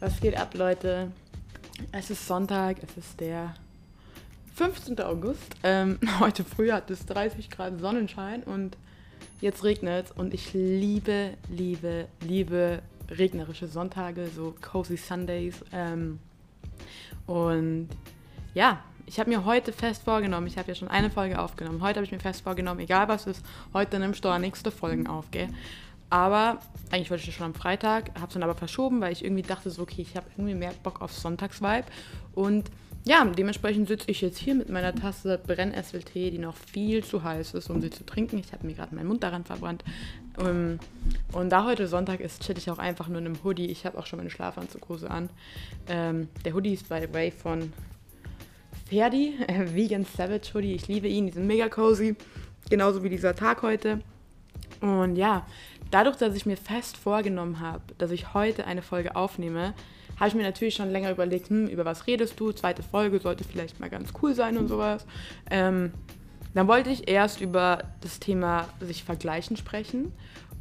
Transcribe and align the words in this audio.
Was 0.00 0.18
geht 0.18 0.34
ab, 0.34 0.54
Leute? 0.54 1.12
Es 1.92 2.08
ist 2.08 2.26
Sonntag, 2.26 2.78
es 2.82 2.96
ist 2.96 3.20
der 3.20 3.52
15. 4.54 4.98
August. 5.02 5.56
Ähm, 5.62 5.98
heute 6.20 6.42
früh 6.42 6.72
hat 6.72 6.90
es 6.90 7.04
30 7.04 7.50
Grad 7.50 7.78
Sonnenschein 7.78 8.42
und 8.42 8.78
jetzt 9.42 9.62
regnet 9.62 10.06
es. 10.06 10.12
Und 10.12 10.32
ich 10.32 10.54
liebe, 10.54 11.34
liebe, 11.50 12.08
liebe 12.22 12.80
regnerische 13.10 13.66
Sonntage, 13.66 14.28
so 14.34 14.54
cozy 14.62 14.96
Sundays. 14.96 15.62
Ähm, 15.70 16.18
und 17.26 17.90
ja, 18.54 18.82
ich 19.04 19.20
habe 19.20 19.28
mir 19.28 19.44
heute 19.44 19.70
fest 19.70 20.04
vorgenommen, 20.04 20.46
ich 20.46 20.56
habe 20.56 20.68
ja 20.68 20.74
schon 20.74 20.88
eine 20.88 21.10
Folge 21.10 21.38
aufgenommen. 21.38 21.82
Heute 21.82 21.96
habe 21.96 22.06
ich 22.06 22.12
mir 22.12 22.20
fest 22.20 22.40
vorgenommen, 22.40 22.80
egal 22.80 23.06
was 23.08 23.26
ist, 23.26 23.44
heute 23.74 23.98
nimmst 23.98 24.24
du 24.24 24.30
auch 24.30 24.38
nächste 24.38 24.70
Folgen 24.70 25.08
auf, 25.08 25.30
gell? 25.30 25.48
Aber 26.10 26.58
eigentlich 26.90 27.10
wollte 27.10 27.22
ich 27.22 27.26
das 27.26 27.36
schon 27.36 27.46
am 27.46 27.54
Freitag, 27.54 28.10
habe 28.16 28.26
es 28.26 28.34
dann 28.34 28.42
aber 28.42 28.54
verschoben, 28.54 29.00
weil 29.00 29.12
ich 29.12 29.24
irgendwie 29.24 29.42
dachte 29.42 29.70
so, 29.70 29.82
okay, 29.82 30.02
ich 30.02 30.16
habe 30.16 30.26
irgendwie 30.36 30.54
mehr 30.54 30.72
Bock 30.82 31.00
auf 31.00 31.12
Sonntagsvibe. 31.12 31.84
Und 32.34 32.70
ja, 33.04 33.24
dementsprechend 33.24 33.88
sitze 33.88 34.10
ich 34.10 34.20
jetzt 34.20 34.38
hier 34.38 34.54
mit 34.54 34.68
meiner 34.68 34.94
Tasse 34.94 35.40
Brennesseltee, 35.46 36.30
die 36.30 36.38
noch 36.38 36.56
viel 36.56 37.02
zu 37.02 37.22
heiß 37.22 37.54
ist, 37.54 37.70
um 37.70 37.80
sie 37.80 37.90
zu 37.90 38.04
trinken. 38.04 38.38
Ich 38.38 38.52
habe 38.52 38.66
mir 38.66 38.74
gerade 38.74 38.94
meinen 38.94 39.06
Mund 39.06 39.22
daran 39.22 39.44
verbrannt. 39.44 39.84
Ähm, 40.38 40.78
und 41.32 41.50
da 41.50 41.64
heute 41.64 41.86
Sonntag 41.86 42.20
ist, 42.20 42.42
chill 42.42 42.58
ich 42.58 42.70
auch 42.70 42.78
einfach 42.78 43.08
nur 43.08 43.18
in 43.18 43.26
einem 43.26 43.42
Hoodie. 43.42 43.66
Ich 43.66 43.86
habe 43.86 43.96
auch 43.96 44.06
schon 44.06 44.18
meine 44.18 44.28
Schlafanzughose 44.28 45.10
an. 45.10 45.30
Ähm, 45.88 46.28
der 46.44 46.52
Hoodie 46.52 46.74
ist 46.74 46.88
by 46.88 47.00
the 47.00 47.14
way 47.14 47.30
von 47.30 47.72
Ferdi, 48.88 49.34
äh, 49.46 49.74
Vegan 49.74 50.04
Savage 50.04 50.52
Hoodie. 50.52 50.74
Ich 50.74 50.88
liebe 50.88 51.08
ihn, 51.08 51.26
die 51.26 51.32
sind 51.32 51.46
mega 51.46 51.68
cozy. 51.68 52.16
Genauso 52.68 53.02
wie 53.02 53.08
dieser 53.08 53.34
Tag 53.34 53.62
heute. 53.62 54.02
Und 54.80 55.16
ja, 55.16 55.46
dadurch, 55.90 56.16
dass 56.16 56.34
ich 56.34 56.46
mir 56.46 56.56
fest 56.56 56.96
vorgenommen 56.96 57.60
habe, 57.60 57.82
dass 57.98 58.10
ich 58.10 58.34
heute 58.34 58.66
eine 58.66 58.82
Folge 58.82 59.16
aufnehme, 59.16 59.74
habe 60.16 60.28
ich 60.28 60.34
mir 60.34 60.42
natürlich 60.42 60.74
schon 60.74 60.90
länger 60.90 61.10
überlegt, 61.10 61.48
hm, 61.48 61.66
über 61.68 61.84
was 61.84 62.06
redest 62.06 62.38
du? 62.38 62.52
Zweite 62.52 62.82
Folge 62.82 63.20
sollte 63.20 63.44
vielleicht 63.44 63.80
mal 63.80 63.88
ganz 63.88 64.12
cool 64.22 64.34
sein 64.34 64.58
und 64.58 64.68
sowas. 64.68 65.06
Ähm, 65.50 65.92
dann 66.54 66.68
wollte 66.68 66.90
ich 66.90 67.08
erst 67.08 67.40
über 67.40 67.84
das 68.00 68.20
Thema 68.20 68.68
sich 68.80 69.04
vergleichen 69.04 69.56
sprechen 69.56 70.12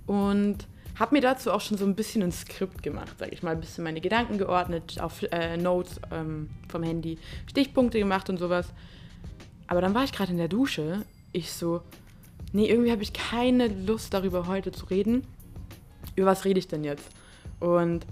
und 0.06 0.67
habe 1.00 1.16
mir 1.16 1.22
dazu 1.22 1.52
auch 1.52 1.61
schon 1.61 1.78
so 1.78 1.86
ein 1.86 1.95
bisschen 1.95 2.22
ein 2.22 2.32
Skript 2.32 2.84
gemacht, 2.84 3.17
sage 3.17 3.32
ich 3.32 3.42
mal, 3.42 3.52
ein 3.52 3.61
bisschen 3.61 3.84
meine 3.84 4.02
Gedanken 4.02 4.38
geordnet, 4.38 5.00
auf 5.00 5.23
äh, 5.32 5.58
Notes 5.58 6.00
ähm, 6.11 6.50
vom 6.67 6.84
Handy, 6.84 7.17
Stichpunkte 7.48 8.00
gemacht 8.00 8.30
und 8.30 8.38
sowas. 8.38 8.67
Aber 9.67 9.82
dann 9.82 9.94
war 9.94 10.04
ich 10.04 10.11
gerade 10.11 10.32
in 10.32 10.38
der 10.38 10.48
Dusche, 10.48 11.06
ich 11.32 11.52
so, 11.54 11.82
nee, 12.52 12.69
irgendwie 12.69 12.92
habe 12.92 13.03
ich 13.03 13.14
keine 13.14 13.67
Lust 13.67 14.14
darüber 14.14 14.47
heute 14.47 14.72
zu 14.72 14.86
reden. 14.86 15.25
Über 16.16 16.28
was 16.28 16.45
rede 16.45 16.59
ich 16.59 16.67
denn 16.67 16.83
jetzt? 16.83 17.09
Und 17.59 18.05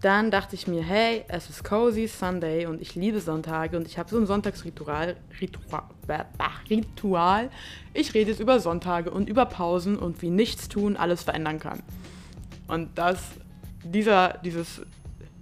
dann 0.00 0.30
dachte 0.30 0.54
ich 0.54 0.66
mir, 0.66 0.82
hey, 0.82 1.24
es 1.28 1.48
ist 1.48 1.64
cozy 1.64 2.06
Sunday 2.08 2.66
und 2.66 2.82
ich 2.82 2.94
liebe 2.94 3.20
Sonntage 3.20 3.76
und 3.76 3.86
ich 3.86 3.96
habe 3.98 4.10
so 4.10 4.18
ein 4.18 4.26
Sonntagsritual. 4.26 5.16
Ritual, 5.40 5.84
Ritual. 6.68 7.50
Ich 7.94 8.12
rede 8.12 8.32
jetzt 8.32 8.40
über 8.40 8.60
Sonntage 8.60 9.10
und 9.10 9.30
über 9.30 9.46
Pausen 9.46 9.98
und 9.98 10.20
wie 10.20 10.28
nichts 10.28 10.68
tun 10.68 10.96
alles 10.96 11.22
verändern 11.22 11.58
kann. 11.58 11.82
Und 12.68 12.98
das, 12.98 13.18
dieser, 13.82 14.40
dieses 14.44 14.82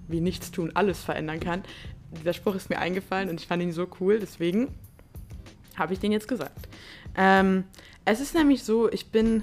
wie 0.07 0.21
nichts 0.21 0.53
tun 0.53 0.71
alles 0.75 1.03
verändern 1.03 1.41
kann, 1.41 1.63
dieser 2.13 2.33
Spruch 2.33 2.55
ist 2.55 2.71
mir 2.71 2.79
eingefallen 2.79 3.31
und 3.31 3.41
ich 3.41 3.47
fand 3.47 3.63
ihn 3.63 3.73
so 3.73 3.89
cool, 4.01 4.21
deswegen 4.21 4.69
habe 5.77 5.93
ich 5.93 5.99
den 5.99 6.13
jetzt 6.13 6.29
gesagt. 6.29 6.69
Ähm, 7.17 7.65
es 8.05 8.21
ist 8.21 8.35
nämlich 8.35 8.63
so, 8.63 8.91
ich 8.91 9.11
bin, 9.11 9.43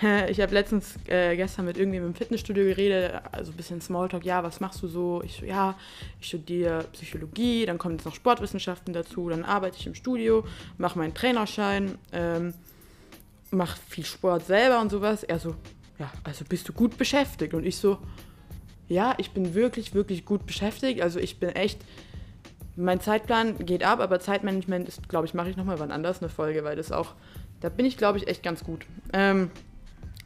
ich 0.28 0.40
habe 0.40 0.54
letztens 0.54 0.94
äh, 1.06 1.36
gestern 1.36 1.64
mit 1.66 1.76
irgendjemandem 1.76 2.14
im 2.14 2.18
Fitnessstudio 2.18 2.64
geredet, 2.64 3.20
also 3.32 3.52
ein 3.52 3.56
bisschen 3.56 3.80
Smalltalk, 3.80 4.24
ja, 4.24 4.42
was 4.42 4.60
machst 4.60 4.82
du 4.82 4.88
so? 4.88 5.22
Ich 5.24 5.36
so, 5.36 5.44
ja, 5.44 5.76
ich 6.20 6.28
studiere 6.28 6.84
Psychologie, 6.92 7.66
dann 7.66 7.78
kommen 7.78 7.96
jetzt 7.96 8.04
noch 8.04 8.14
Sportwissenschaften 8.14 8.92
dazu, 8.92 9.28
dann 9.28 9.44
arbeite 9.44 9.76
ich 9.78 9.86
im 9.86 9.94
Studio, 9.94 10.44
mache 10.76 10.98
meinen 10.98 11.14
Trainerschein, 11.14 11.98
ähm, 12.12 12.54
mache 13.50 13.78
viel 13.88 14.04
Sport 14.04 14.46
selber 14.46 14.80
und 14.80 14.90
sowas. 14.90 15.22
Er 15.24 15.38
so, 15.38 15.54
ja, 15.98 16.10
also 16.24 16.44
bist 16.44 16.68
du 16.68 16.72
gut 16.72 16.96
beschäftigt? 16.98 17.54
Und 17.54 17.64
ich 17.64 17.76
so, 17.76 17.98
ja, 18.88 19.14
ich 19.18 19.32
bin 19.32 19.54
wirklich, 19.54 19.94
wirklich 19.94 20.24
gut 20.24 20.46
beschäftigt. 20.46 21.00
Also 21.02 21.18
ich 21.18 21.38
bin 21.38 21.50
echt 21.50 21.80
mein 22.78 23.00
Zeitplan 23.00 23.58
geht 23.58 23.82
ab, 23.82 23.98
aber 23.98 24.20
Zeitmanagement 24.20 24.86
ist, 24.86 25.08
glaube 25.08 25.26
ich, 25.26 25.34
mache 25.34 25.50
ich 25.50 25.56
nochmal 25.56 25.80
wann 25.80 25.90
anders 25.90 26.20
eine 26.22 26.28
Folge, 26.28 26.62
weil 26.62 26.76
das 26.76 26.92
auch, 26.92 27.14
da 27.60 27.68
bin 27.68 27.86
ich, 27.86 27.96
glaube 27.96 28.18
ich, 28.18 28.28
echt 28.28 28.42
ganz 28.42 28.64
gut. 28.64 28.86
Ähm, 29.12 29.50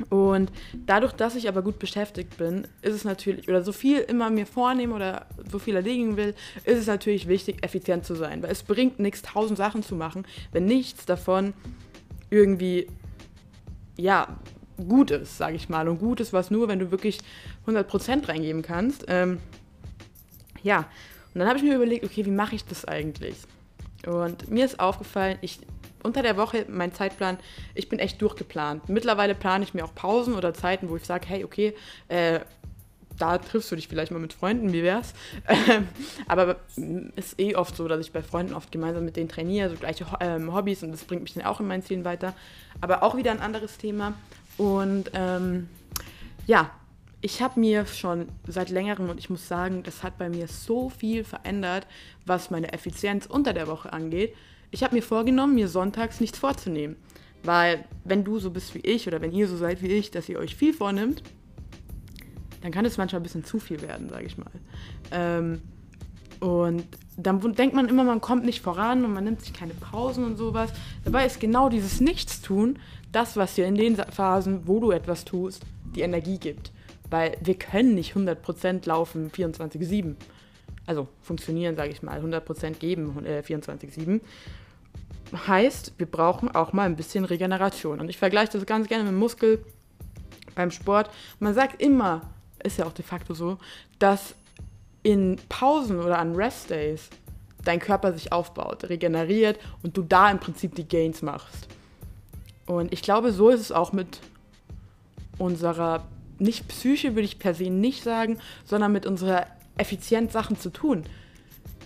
und 0.09 0.51
dadurch, 0.87 1.13
dass 1.13 1.37
ich 1.37 1.49
aber 1.49 1.63
gut 1.63 1.79
beschäftigt 1.79 2.37
bin, 2.39 2.67
ist 2.81 2.95
es 2.95 3.05
natürlich, 3.05 3.49
oder 3.49 3.63
so 3.63 3.73
viel 3.73 3.99
immer 3.99 4.31
mir 4.31 4.47
vornehme 4.47 4.95
oder 4.95 5.27
so 5.51 5.59
viel 5.59 5.77
erledigen 5.77 6.17
will, 6.17 6.35
ist 6.65 6.79
es 6.79 6.87
natürlich 6.87 7.29
wichtig, 7.29 7.63
effizient 7.63 8.05
zu 8.05 8.15
sein. 8.15 8.43
Weil 8.43 8.51
es 8.51 8.63
bringt 8.63 8.99
nichts, 8.99 9.23
tausend 9.23 9.59
Sachen 9.59 9.83
zu 9.83 9.95
machen, 9.95 10.27
wenn 10.53 10.65
nichts 10.65 11.05
davon 11.05 11.53
irgendwie, 12.31 12.89
ja, 13.97 14.29
gut 14.89 15.11
ist, 15.11 15.37
sage 15.37 15.57
ich 15.57 15.69
mal. 15.69 15.89
Und 15.89 15.99
gut 15.99 16.21
ist 16.21 16.33
was 16.33 16.51
nur, 16.51 16.69
wenn 16.69 16.79
du 16.79 16.91
wirklich 16.91 17.19
100% 17.67 18.29
reingeben 18.29 18.63
kannst. 18.63 19.05
Ähm, 19.09 19.39
ja, 20.63 20.87
und 21.35 21.39
dann 21.39 21.49
habe 21.49 21.59
ich 21.59 21.65
mir 21.65 21.77
überlegt, 21.77 22.05
okay, 22.05 22.25
wie 22.25 22.31
mache 22.31 22.57
ich 22.57 22.65
das 22.65 22.85
eigentlich? 22.87 23.37
Und 24.07 24.51
mir 24.51 24.65
ist 24.65 24.81
aufgefallen, 24.81 25.39
ich 25.43 25.61
unter 26.03 26.23
der 26.23 26.37
Woche, 26.37 26.67
mein 26.69 26.93
Zeitplan, 26.93 27.39
ich 27.75 27.89
bin 27.89 27.99
echt 27.99 28.21
durchgeplant. 28.21 28.89
Mittlerweile 28.89 29.35
plane 29.35 29.65
ich 29.65 29.75
mir 29.75 29.85
auch 29.85 29.95
Pausen 29.95 30.35
oder 30.35 30.55
Zeiten, 30.55 30.89
wo 30.89 30.97
ich 30.97 31.05
sage, 31.05 31.27
hey, 31.27 31.45
okay, 31.45 31.75
äh, 32.09 32.41
da 33.19 33.39
triffst 33.39 33.71
du 33.71 33.77
dich 33.77 33.89
vielleicht 33.89 34.11
mal 34.11 34.19
mit 34.19 34.33
Freunden, 34.33 34.73
wie 34.73 34.83
wär's? 34.83 35.15
aber 36.27 36.57
es 37.17 37.33
ist 37.33 37.41
eh 37.41 37.55
oft 37.55 37.77
so, 37.77 37.87
dass 37.89 38.01
ich 38.01 38.13
bei 38.13 38.23
Freunden 38.23 38.55
oft 38.55 38.73
gemeinsam 38.73 39.05
mit 39.05 39.17
denen 39.17 39.29
trainiere, 39.29 39.71
so 39.71 39.77
gleiche 39.77 40.07
ähm, 40.21 40.53
Hobbys 40.55 40.83
und 40.83 40.93
das 40.93 41.05
bringt 41.05 41.23
mich 41.23 41.35
dann 41.35 41.45
auch 41.45 41.61
in 41.61 41.67
meinen 41.67 41.83
Zielen 41.83 42.05
weiter. 42.05 42.35
Aber 42.81 43.03
auch 43.03 43.17
wieder 43.17 43.31
ein 43.31 43.41
anderes 43.41 43.79
Thema. 43.79 44.15
Und 44.57 45.11
ähm, 45.15 45.69
ja, 46.47 46.71
ich 47.21 47.41
habe 47.41 47.61
mir 47.61 47.87
schon 47.87 48.29
seit 48.47 48.69
längerem 48.71 49.09
und 49.09 49.19
ich 49.19 49.31
muss 49.31 49.47
sagen, 49.47 49.85
das 49.85 50.03
hat 50.03 50.19
bei 50.19 50.29
mir 50.29 50.49
so 50.49 50.91
viel 50.91 51.23
verändert, 51.23 51.87
was 52.27 52.51
meine 52.51 52.73
Effizienz 52.73 53.27
unter 53.27 53.53
der 53.53 53.69
Woche 53.69 53.93
angeht. 53.93 54.35
Ich 54.73 54.83
habe 54.83 54.97
mir 54.97 55.03
vorgenommen, 55.03 55.55
mir 55.55 55.69
sonntags 55.69 56.21
nichts 56.21 56.39
vorzunehmen. 56.39 56.97
Weil 57.45 57.85
wenn 58.05 58.25
du 58.25 58.39
so 58.39 58.51
bist 58.51 58.75
wie 58.75 58.81
ich 58.81 59.07
oder 59.07 59.21
wenn 59.21 59.33
ihr 59.33 59.47
so 59.47 59.57
seid 59.57 59.83
wie 59.83 59.89
ich, 59.89 60.11
dass 60.11 60.29
ihr 60.29 60.39
euch 60.39 60.57
viel 60.57 60.73
vornimmt, 60.73 61.23
dann 62.63 62.73
kann 62.73 62.85
es 62.85 62.97
manchmal 62.97 63.21
ein 63.21 63.23
bisschen 63.23 63.45
zu 63.45 63.59
viel 63.59 63.83
werden, 63.83 64.09
sage 64.09 64.27
ich 64.27 64.39
mal. 64.39 64.51
Ähm, 65.11 65.63
und 66.41 66.85
dann 67.17 67.41
denkt 67.55 67.75
man 67.75 67.89
immer, 67.89 68.05
man 68.05 68.21
kommt 68.21 68.45
nicht 68.45 68.63
voran 68.63 69.05
und 69.05 69.13
man 69.13 69.25
nimmt 69.25 69.43
sich 69.43 69.53
keine 69.53 69.75
Pausen 69.75 70.25
und 70.25 70.37
sowas. 70.37 70.73
Dabei 71.05 71.27
ist 71.27 71.39
genau 71.39 71.69
dieses 71.69 72.01
Nichtstun 72.01 72.79
das, 73.13 73.37
was 73.37 73.55
dir 73.55 73.67
in 73.67 73.75
den 73.75 73.97
Phasen, 73.97 74.67
wo 74.67 74.81
du 74.81 74.91
etwas 74.91 75.25
tust, 75.25 75.63
die 75.95 76.01
Energie 76.01 76.39
gibt 76.39 76.73
weil 77.13 77.37
wir 77.43 77.55
können 77.55 77.95
nicht 77.95 78.17
100% 78.17 78.89
laufen 78.89 79.31
24-7. 79.31 80.15
Also 80.87 81.09
funktionieren, 81.21 81.77
sage 81.77 81.91
ich 81.91 82.03
mal, 82.03 82.19
100% 82.21 82.75
geben 82.75 83.25
äh, 83.25 83.41
24-7. 83.41 84.21
Heißt, 85.47 85.95
wir 85.97 86.07
brauchen 86.07 86.55
auch 86.55 86.73
mal 86.73 86.85
ein 86.85 86.97
bisschen 86.97 87.25
Regeneration. 87.25 88.01
Und 88.01 88.09
ich 88.09 88.19
vergleiche 88.19 88.53
das 88.53 88.67
ganz 88.67 88.89
gerne 88.89 89.05
mit 89.05 89.13
dem 89.13 89.19
Muskel 89.19 89.65
beim 90.55 90.71
Sport. 90.71 91.11
Man 91.41 91.55
sagt 91.55 91.81
immer, 91.81 92.23
ist 92.63 92.79
ja 92.79 92.87
auch 92.87 92.93
de 92.93 93.05
facto 93.05 93.35
so, 93.35 93.59
dass 93.99 94.35
in 95.03 95.39
Pausen 95.49 96.01
oder 96.01 96.19
an 96.19 96.35
Rest-Days 96.35 97.09
dein 97.65 97.79
Körper 97.79 98.13
sich 98.13 98.33
aufbaut, 98.33 98.89
regeneriert 98.89 99.59
und 99.83 99.97
du 99.97 100.03
da 100.03 100.31
im 100.31 100.39
Prinzip 100.39 100.75
die 100.75 100.87
Gains 100.87 101.23
machst. 101.23 101.69
Und 102.67 102.93
ich 102.93 103.03
glaube, 103.03 103.33
so 103.33 103.51
ist 103.51 103.61
es 103.61 103.73
auch 103.73 103.93
mit 103.93 104.21
unserer 105.39 106.05
nicht 106.39 106.69
Psyche 106.69 107.15
würde 107.15 107.23
ich 107.23 107.39
per 107.39 107.55
se 107.55 107.71
nicht 107.71 108.03
sagen, 108.03 108.39
sondern 108.65 108.93
mit 108.93 109.07
unserer 109.07 109.47
Effizienz 109.77 110.33
Sachen 110.33 110.59
zu 110.59 110.71
tun. 110.71 111.05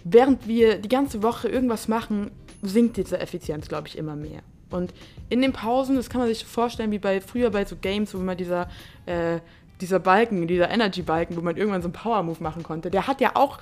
Während 0.05 0.47
wir 0.47 0.79
die 0.79 0.89
ganze 0.89 1.23
Woche 1.23 1.49
irgendwas 1.49 1.89
machen, 1.89 2.31
sinkt 2.63 2.97
diese 2.97 3.19
Effizienz, 3.19 3.69
glaube 3.69 3.89
ich, 3.89 3.99
immer 3.99 4.17
mehr. 4.17 4.41
Und 4.71 4.93
in 5.29 5.43
den 5.43 5.53
Pausen, 5.53 5.97
das 5.97 6.11
kann 6.11 6.21
man 6.21 6.29
sich 6.29 6.45
vorstellen 6.45 6.91
wie 6.91 6.99
bei 6.99 7.21
früher 7.21 7.51
bei 7.51 7.65
so 7.65 7.77
Games, 7.77 8.15
wo 8.15 8.19
man 8.19 8.37
dieser, 8.37 8.69
äh, 9.07 9.41
dieser 9.81 9.99
Balken, 9.99 10.47
dieser 10.47 10.71
Energy-Balken, 10.71 11.37
wo 11.37 11.41
man 11.41 11.57
irgendwann 11.57 11.83
so 11.83 11.89
einen 11.89 11.93
Power-Move 11.93 12.43
machen 12.43 12.63
konnte, 12.63 12.91
der 12.91 13.07
hat 13.07 13.21
ja 13.21 13.33
auch 13.35 13.59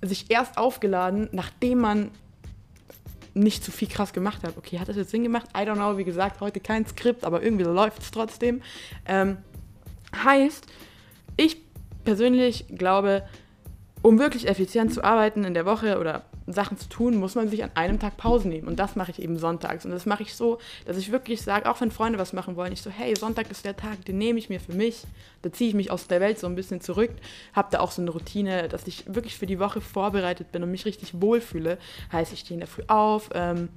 sich 0.00 0.30
erst 0.30 0.58
aufgeladen, 0.58 1.28
nachdem 1.32 1.80
man 1.80 2.10
nicht 3.34 3.64
zu 3.64 3.72
viel 3.72 3.88
krass 3.88 4.12
gemacht 4.12 4.44
hat. 4.44 4.56
Okay, 4.56 4.78
hat 4.78 4.88
das 4.88 4.96
jetzt 4.96 5.10
Sinn 5.10 5.24
gemacht? 5.24 5.48
I 5.56 5.60
don't 5.60 5.74
know, 5.74 5.98
wie 5.98 6.04
gesagt, 6.04 6.40
heute 6.40 6.60
kein 6.60 6.86
Skript, 6.86 7.24
aber 7.24 7.42
irgendwie 7.42 7.64
läuft 7.64 8.00
es 8.02 8.10
trotzdem. 8.10 8.62
Ähm, 9.06 9.38
Heißt, 10.22 10.66
ich 11.36 11.63
persönlich 12.04 12.66
glaube, 12.68 13.22
um 14.02 14.18
wirklich 14.18 14.46
effizient 14.48 14.92
zu 14.92 15.02
arbeiten 15.02 15.44
in 15.44 15.54
der 15.54 15.64
Woche 15.64 15.98
oder 15.98 16.24
Sachen 16.46 16.76
zu 16.76 16.90
tun, 16.90 17.16
muss 17.16 17.36
man 17.36 17.48
sich 17.48 17.64
an 17.64 17.70
einem 17.74 17.98
Tag 17.98 18.18
Pause 18.18 18.48
nehmen. 18.48 18.68
Und 18.68 18.78
das 18.78 18.96
mache 18.96 19.10
ich 19.10 19.22
eben 19.22 19.38
sonntags. 19.38 19.86
Und 19.86 19.92
das 19.92 20.04
mache 20.04 20.22
ich 20.22 20.34
so, 20.34 20.58
dass 20.84 20.98
ich 20.98 21.10
wirklich 21.10 21.40
sage, 21.40 21.70
auch 21.70 21.80
wenn 21.80 21.90
Freunde 21.90 22.18
was 22.18 22.34
machen 22.34 22.54
wollen, 22.56 22.72
ich 22.72 22.82
so, 22.82 22.90
hey, 22.90 23.14
Sonntag 23.16 23.50
ist 23.50 23.64
der 23.64 23.76
Tag, 23.76 24.04
den 24.04 24.18
nehme 24.18 24.38
ich 24.38 24.50
mir 24.50 24.60
für 24.60 24.74
mich. 24.74 25.04
Da 25.40 25.50
ziehe 25.50 25.70
ich 25.70 25.74
mich 25.74 25.90
aus 25.90 26.06
der 26.06 26.20
Welt 26.20 26.38
so 26.38 26.46
ein 26.46 26.54
bisschen 26.54 26.82
zurück. 26.82 27.12
Habe 27.54 27.68
da 27.70 27.80
auch 27.80 27.92
so 27.92 28.02
eine 28.02 28.10
Routine, 28.10 28.68
dass 28.68 28.86
ich 28.86 29.04
wirklich 29.06 29.38
für 29.38 29.46
die 29.46 29.58
Woche 29.58 29.80
vorbereitet 29.80 30.52
bin 30.52 30.62
und 30.62 30.70
mich 30.70 30.84
richtig 30.84 31.18
wohlfühle. 31.18 31.78
Heißt, 32.12 32.32
ich 32.34 32.40
stehe 32.40 32.56
in 32.56 32.60
der 32.60 32.68
Früh 32.68 32.82
auf, 32.88 33.30
ähm, 33.32 33.70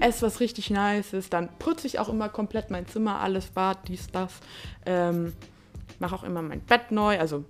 esse 0.00 0.26
was 0.26 0.40
richtig 0.40 0.68
Nices, 0.68 1.30
dann 1.30 1.48
putze 1.58 1.86
ich 1.86 1.98
auch 1.98 2.10
immer 2.10 2.28
komplett 2.28 2.70
mein 2.70 2.86
Zimmer, 2.86 3.20
alles 3.20 3.46
Bad, 3.46 3.88
dies, 3.88 4.08
das. 4.12 4.32
Ähm, 4.84 5.32
mache 6.00 6.14
auch 6.14 6.24
immer 6.24 6.42
mein 6.42 6.60
Bett 6.60 6.90
neu, 6.90 7.18
also 7.18 7.44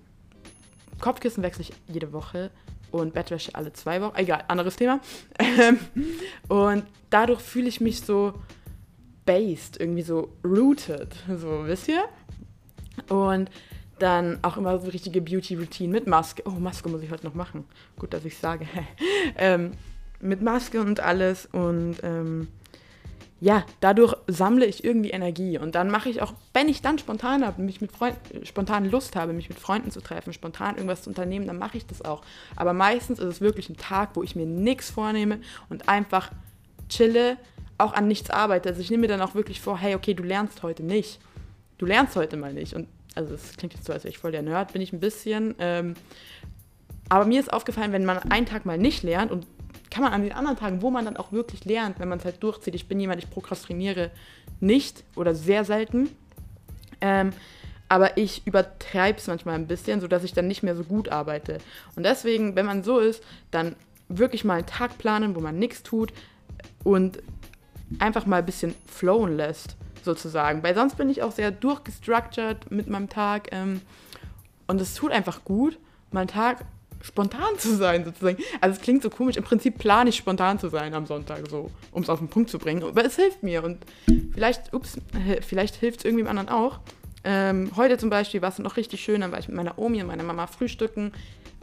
Kopfkissen 1.00 1.43
wechsle 1.43 1.62
ich 1.62 1.72
jede 1.88 2.12
Woche 2.12 2.50
und 2.90 3.14
Bettwäsche 3.14 3.54
alle 3.54 3.72
zwei 3.72 4.00
Wochen. 4.00 4.16
Egal, 4.16 4.44
anderes 4.48 4.76
Thema. 4.76 5.00
Ähm, 5.38 5.78
und 6.48 6.84
dadurch 7.10 7.40
fühle 7.40 7.69
ich 7.69 7.81
mich 7.81 8.00
so 8.00 8.34
based, 9.25 9.78
irgendwie 9.78 10.02
so 10.02 10.32
rooted, 10.44 11.14
so, 11.37 11.66
wisst 11.66 11.88
ihr? 11.88 12.04
Und 13.08 13.50
dann 13.98 14.38
auch 14.43 14.56
immer 14.56 14.78
so 14.78 14.90
richtige 14.90 15.20
Beauty-Routine 15.20 15.93
mit 15.93 16.06
Maske. 16.06 16.43
Oh, 16.46 16.50
Maske 16.50 16.88
muss 16.88 17.02
ich 17.02 17.10
heute 17.10 17.26
noch 17.26 17.34
machen. 17.34 17.64
Gut, 17.98 18.12
dass 18.12 18.25
ich 18.25 18.37
sage. 18.37 18.66
ähm, 19.37 19.72
mit 20.20 20.43
Maske 20.43 20.81
und 20.81 21.00
alles 21.00 21.46
und 21.46 21.96
ähm, 22.02 22.48
ja, 23.38 23.65
dadurch 23.81 24.15
sammle 24.27 24.65
ich 24.65 24.83
irgendwie 24.83 25.11
Energie 25.11 25.59
und 25.59 25.75
dann 25.75 25.91
mache 25.91 26.09
ich 26.09 26.23
auch, 26.23 26.33
wenn 26.55 26.69
ich 26.69 26.81
dann 26.81 26.99
spontan 26.99 27.44
habe, 27.44 27.61
mich 27.61 27.83
mit 27.83 27.93
Freunden, 27.93 28.47
spontan 28.47 28.91
Lust 28.91 29.15
habe, 29.15 29.35
mich 29.35 29.50
mit 29.50 29.59
Freunden 29.59 29.91
zu 29.91 30.00
treffen, 30.00 30.33
spontan 30.33 30.77
irgendwas 30.77 31.03
zu 31.03 31.11
unternehmen, 31.11 31.47
dann 31.47 31.59
mache 31.59 31.77
ich 31.77 31.87
das 31.87 32.03
auch. 32.03 32.23
Aber 32.56 32.73
meistens 32.73 33.19
ist 33.19 33.27
es 33.27 33.41
wirklich 33.43 33.69
ein 33.69 33.77
Tag, 33.77 34.11
wo 34.15 34.23
ich 34.23 34.37
mir 34.37 34.47
nichts 34.47 34.91
vornehme 34.91 35.41
und 35.69 35.88
einfach 35.88 36.31
chille, 36.88 37.37
auch 37.79 37.93
an 37.93 38.09
nichts 38.09 38.31
arbeite. 38.31 38.71
Also 38.71 38.81
ich 38.81 38.91
nehme 38.91 39.03
mir 39.03 39.09
dann 39.09 39.21
auch 39.21 39.35
wirklich 39.35 39.61
vor, 39.61 39.77
hey, 39.79 39.94
okay, 39.94 40.15
du 40.15 40.23
lernst 40.23 40.62
heute 40.62 40.82
nicht. 40.82 41.21
Du 41.77 41.85
lernst 41.85 42.17
heute 42.17 42.39
mal 42.39 42.55
nicht. 42.55 42.73
Und 42.73 42.89
also 43.15 43.35
es 43.35 43.56
klingt 43.59 43.75
jetzt 43.75 43.87
so, 43.87 43.93
als 43.93 44.05
wäre 44.05 44.12
ich 44.12 44.19
voll 44.19 44.32
der 44.32 44.43
Nerd, 44.43 44.73
bin 44.73 44.81
ich 44.81 44.94
ein 44.94 45.00
bisschen. 45.00 45.55
Ähm, 45.59 45.94
aber 47.11 47.27
mir 47.27 47.39
ist 47.39 47.53
aufgefallen, 47.53 47.93
wenn 47.93 48.05
man 48.05 48.19
einen 48.19 48.47
Tag 48.47 48.65
mal 48.67 48.79
nicht 48.79 49.03
lernt 49.03 49.31
und 49.31 49.47
kann 49.96 50.04
man 50.04 50.12
an 50.12 50.25
den 50.25 50.32
anderen 50.32 50.58
Tagen, 50.58 50.82
wo 50.82 50.90
man 50.90 51.06
dann 51.06 51.16
auch 51.16 51.32
wirklich 51.32 51.64
lernt, 51.64 51.98
wenn 51.98 52.10
man 52.10 52.19
es 52.19 52.26
halt 52.26 52.43
durchzieht. 52.43 52.75
Ich 52.75 52.87
bin 52.87 53.00
jemand, 53.00 53.22
ich 53.22 53.31
prokrastiniere 53.31 54.10
nicht 54.60 55.04
oder 55.14 55.34
sehr 55.34 55.64
selten. 55.64 56.10
Ähm, 57.00 57.32
aber 57.88 58.19
ich 58.19 58.46
übertreibe 58.46 59.19
es 59.19 59.26
manchmal 59.26 59.54
ein 59.54 59.66
bisschen, 59.66 60.02
sodass 60.02 60.22
ich 60.22 60.34
dann 60.34 60.48
nicht 60.48 60.62
mehr 60.62 60.76
so 60.76 60.84
gut 60.84 61.08
arbeite. 61.08 61.60
Und 61.94 62.02
deswegen, 62.02 62.56
wenn 62.56 62.66
man 62.66 62.84
so 62.84 62.98
ist, 62.98 63.25
dann 63.50 63.75
wirklich 64.10 64.44
mal 64.44 64.58
einen 64.58 64.66
Tag 64.66 64.98
planen, 64.98 65.34
wo 65.34 65.40
man 65.40 65.58
nichts 65.58 65.82
tut 65.82 66.12
und 66.84 67.22
einfach 67.98 68.26
mal 68.26 68.40
ein 68.40 68.46
bisschen 68.46 68.75
flowen 68.87 69.34
lässt, 69.34 69.76
sozusagen. 70.04 70.62
Weil 70.62 70.75
sonst 70.75 70.98
bin 70.98 71.08
ich 71.08 71.22
auch 71.22 71.32
sehr 71.32 71.50
durchgestructured 71.52 72.70
mit 72.70 72.87
meinem 72.87 73.08
Tag 73.08 73.48
ähm, 73.50 73.81
und 74.66 74.78
es 74.78 74.93
tut 74.93 75.10
einfach 75.10 75.43
gut, 75.44 75.78
mal 76.10 76.20
einen 76.20 76.28
Tag 76.28 76.66
spontan 77.06 77.58
zu 77.58 77.76
sein, 77.76 78.05
sozusagen. 78.05 78.38
Also 78.61 78.76
es 78.76 78.82
klingt 78.82 79.03
so 79.03 79.11
komisch. 79.11 79.37
Im 79.37 79.44
Prinzip 79.44 79.79
plane 79.79 80.11
ich 80.11 80.17
spontan 80.17 80.58
zu 80.58 80.69
sein 80.69 80.93
am 80.93 81.06
Sonntag, 81.06 81.49
so, 81.49 81.70
um 81.93 82.03
es 82.03 82.08
auf 82.08 82.19
den 82.19 82.29
Punkt 82.29 82.50
zu 82.50 82.58
bringen. 82.58 82.82
Aber 82.82 83.05
es 83.05 83.17
hilft 83.17 83.43
mir 83.43 83.62
und 83.62 83.79
vielleicht, 84.32 84.75
ups, 84.75 84.99
vielleicht 85.47 85.76
hilft 85.76 86.00
es 86.00 86.05
irgendwem 86.05 86.26
anderen 86.26 86.49
auch. 86.49 86.81
Ähm, 87.23 87.70
heute 87.76 87.97
zum 87.97 88.11
Beispiel 88.11 88.43
war 88.43 88.49
es 88.49 88.58
noch 88.58 88.76
richtig 88.76 89.03
schön, 89.03 89.20
dann 89.20 89.32
war 89.32 89.38
ich 89.38 89.49
mit 89.49 89.56
meiner 89.56 89.79
Omi 89.79 90.00
und 90.00 90.08
meiner 90.08 90.25
Mama 90.25 90.47
frühstücken 90.47 91.12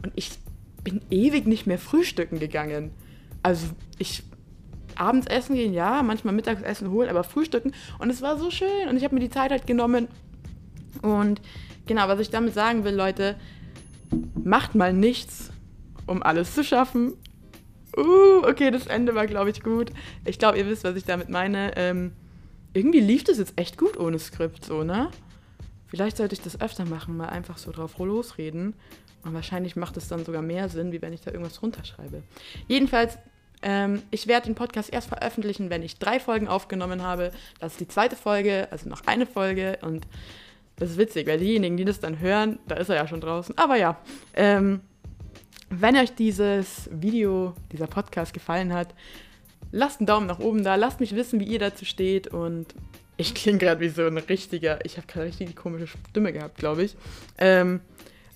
und 0.02 0.12
ich 0.14 0.30
bin 0.82 1.00
ewig 1.10 1.46
nicht 1.46 1.66
mehr 1.66 1.78
frühstücken 1.78 2.38
gegangen. 2.38 2.90
Also 3.42 3.68
ich 3.98 4.22
abends 4.96 5.26
essen 5.26 5.56
gehen, 5.56 5.74
ja, 5.74 6.02
manchmal 6.02 6.34
Mittagessen 6.34 6.90
holen, 6.90 7.08
aber 7.08 7.24
frühstücken 7.24 7.72
und 7.98 8.10
es 8.10 8.22
war 8.22 8.38
so 8.38 8.50
schön 8.50 8.88
und 8.88 8.96
ich 8.96 9.04
habe 9.04 9.14
mir 9.14 9.20
die 9.20 9.30
Zeit 9.30 9.50
halt 9.50 9.66
genommen 9.66 10.08
und 11.02 11.40
genau, 11.86 12.08
was 12.08 12.20
ich 12.20 12.30
damit 12.30 12.54
sagen 12.54 12.84
will, 12.84 12.94
Leute, 12.94 13.36
macht 14.42 14.74
mal 14.74 14.92
nichts, 14.92 15.50
um 16.06 16.22
alles 16.22 16.54
zu 16.54 16.64
schaffen. 16.64 17.14
Uh, 17.96 18.42
okay, 18.44 18.70
das 18.70 18.86
Ende 18.86 19.14
war, 19.14 19.26
glaube 19.26 19.50
ich, 19.50 19.62
gut. 19.62 19.90
Ich 20.24 20.38
glaube, 20.38 20.58
ihr 20.58 20.66
wisst, 20.66 20.84
was 20.84 20.96
ich 20.96 21.04
damit 21.04 21.28
meine. 21.28 21.76
Ähm, 21.76 22.12
irgendwie 22.72 23.00
lief 23.00 23.22
das 23.24 23.38
jetzt 23.38 23.54
echt 23.56 23.78
gut 23.78 23.98
ohne 23.98 24.18
Skript, 24.18 24.64
so, 24.64 24.82
ne? 24.82 25.10
Vielleicht 25.86 26.16
sollte 26.16 26.34
ich 26.34 26.42
das 26.42 26.60
öfter 26.60 26.84
machen, 26.84 27.16
mal 27.16 27.28
einfach 27.28 27.56
so 27.56 27.70
drauf 27.70 27.96
losreden. 27.98 28.74
Und 29.22 29.32
wahrscheinlich 29.32 29.76
macht 29.76 29.96
es 29.96 30.08
dann 30.08 30.24
sogar 30.24 30.42
mehr 30.42 30.68
Sinn, 30.68 30.92
wie 30.92 31.00
wenn 31.00 31.12
ich 31.12 31.20
da 31.20 31.30
irgendwas 31.30 31.62
runterschreibe. 31.62 32.22
Jedenfalls, 32.68 33.16
ähm, 33.62 34.02
ich 34.10 34.26
werde 34.26 34.46
den 34.46 34.54
Podcast 34.54 34.92
erst 34.92 35.08
veröffentlichen, 35.08 35.70
wenn 35.70 35.82
ich 35.82 35.98
drei 35.98 36.20
Folgen 36.20 36.48
aufgenommen 36.48 37.02
habe. 37.02 37.30
Das 37.60 37.72
ist 37.72 37.80
die 37.80 37.88
zweite 37.88 38.16
Folge, 38.16 38.68
also 38.70 38.88
noch 38.88 39.06
eine 39.06 39.24
Folge. 39.24 39.78
Und 39.82 40.06
das 40.76 40.90
ist 40.90 40.98
witzig, 40.98 41.26
weil 41.26 41.38
diejenigen, 41.38 41.76
die 41.76 41.84
das 41.84 42.00
dann 42.00 42.18
hören, 42.18 42.58
da 42.66 42.76
ist 42.76 42.88
er 42.88 42.96
ja 42.96 43.06
schon 43.06 43.20
draußen. 43.20 43.56
Aber 43.58 43.76
ja, 43.76 43.98
ähm, 44.34 44.80
wenn 45.70 45.96
euch 45.96 46.14
dieses 46.14 46.88
Video, 46.92 47.54
dieser 47.72 47.86
Podcast 47.86 48.34
gefallen 48.34 48.72
hat, 48.72 48.94
lasst 49.72 50.00
einen 50.00 50.06
Daumen 50.06 50.26
nach 50.26 50.38
oben 50.38 50.64
da, 50.64 50.74
lasst 50.74 51.00
mich 51.00 51.14
wissen, 51.14 51.40
wie 51.40 51.44
ihr 51.44 51.58
dazu 51.58 51.84
steht 51.84 52.28
und 52.28 52.74
ich 53.16 53.34
klinge 53.34 53.58
gerade 53.58 53.80
wie 53.80 53.88
so 53.88 54.02
ein 54.06 54.18
richtiger, 54.18 54.84
ich 54.84 54.96
habe 54.96 55.06
gerade 55.06 55.26
richtig 55.26 55.48
die 55.48 55.54
komische 55.54 55.86
Stimme 56.10 56.32
gehabt, 56.32 56.58
glaube 56.58 56.82
ich. 56.82 56.96
Ähm, 57.38 57.80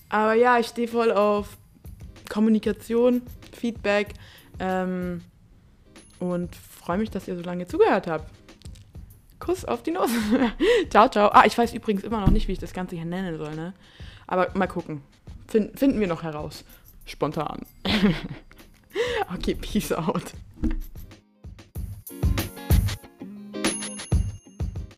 aber 0.09 0.35
ja, 0.35 0.59
ich 0.59 0.67
stehe 0.67 0.89
voll 0.89 1.11
auf 1.11 1.57
Kommunikation, 2.29 3.23
Feedback 3.53 4.15
ähm, 4.61 5.23
und 6.21 6.55
freue 6.55 6.99
mich, 6.99 7.11
dass 7.11 7.27
ihr 7.27 7.37
so 7.37 7.43
lange 7.43 7.67
zugehört 7.67 8.07
habt. 8.07 8.31
Kuss 9.41 9.65
auf 9.65 9.83
die 9.83 9.93
Nase. 9.93 10.15
ciao, 10.91 11.09
ciao. 11.09 11.29
Ah, 11.29 11.45
ich 11.47 11.57
weiß 11.57 11.73
übrigens 11.75 12.05
immer 12.05 12.21
noch 12.21 12.31
nicht, 12.31 12.49
wie 12.49 12.53
ich 12.53 12.59
das 12.59 12.73
Ganze 12.73 12.97
hier 12.97 13.05
nennen 13.05 13.39
soll, 13.39 13.55
ne? 13.55 13.75
Aber 14.27 14.51
mal 14.55 14.67
gucken. 14.67 15.03
Find, 15.47 15.79
finden 15.79 16.01
wir 16.01 16.07
noch 16.07 16.23
heraus. 16.23 16.65
Spontan. 17.07 17.63
okay, 19.35 19.55
peace 19.55 19.93
out. 19.93 20.33